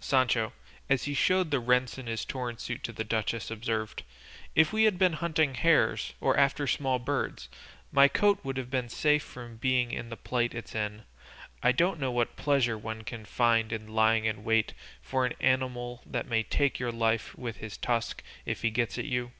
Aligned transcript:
Sancho, 0.00 0.52
as 0.90 1.04
he 1.04 1.14
showed 1.14 1.52
the 1.52 1.60
rents 1.60 1.96
in 1.96 2.08
his 2.08 2.24
torn 2.24 2.58
suit 2.58 2.82
to 2.82 2.90
the 2.92 3.04
duchess, 3.04 3.52
observed, 3.52 4.02
"If 4.56 4.72
we 4.72 4.82
had 4.82 4.98
been 4.98 5.12
hunting 5.12 5.54
hares, 5.54 6.12
or 6.20 6.36
after 6.36 6.66
small 6.66 6.98
birds, 6.98 7.48
my 7.92 8.08
coat 8.08 8.40
would 8.42 8.56
have 8.56 8.68
been 8.68 8.88
safe 8.88 9.22
from 9.22 9.58
being 9.58 9.92
in 9.92 10.08
the 10.08 10.16
plight 10.16 10.54
it's 10.56 10.74
in; 10.74 11.04
I 11.62 11.70
don't 11.70 12.00
know 12.00 12.10
what 12.10 12.34
pleasure 12.34 12.76
one 12.76 13.04
can 13.04 13.24
find 13.24 13.72
in 13.72 13.86
lying 13.94 14.24
in 14.24 14.42
wait 14.42 14.72
for 15.00 15.24
an 15.24 15.34
animal 15.38 16.02
that 16.04 16.26
may 16.26 16.42
take 16.42 16.80
your 16.80 16.90
life 16.90 17.32
with 17.38 17.58
his 17.58 17.76
tusk 17.76 18.24
if 18.44 18.62
he 18.62 18.70
gets 18.70 18.98
at 18.98 19.04
you. 19.04 19.30